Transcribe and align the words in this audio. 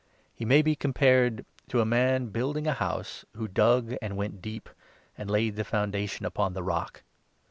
He 0.33 0.45
may 0.45 0.63
be 0.63 0.75
compared 0.75 1.45
to 1.67 1.79
a 1.79 1.85
man 1.85 2.21
48 2.23 2.33
building 2.33 2.65
a 2.65 2.73
house, 2.73 3.23
who 3.35 3.47
dug, 3.47 3.93
and 4.01 4.17
went 4.17 4.41
deep, 4.41 4.67
and 5.15 5.29
laid 5.29 5.57
the 5.57 5.63
foundation 5.63 6.25
upon 6.25 6.53
the 6.53 6.63
rock. 6.63 7.03